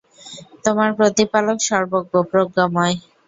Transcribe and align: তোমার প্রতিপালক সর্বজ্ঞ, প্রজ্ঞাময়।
তোমার 0.63 0.89
প্রতিপালক 0.97 1.57
সর্বজ্ঞ, 1.69 2.13
প্রজ্ঞাময়। 2.31 2.95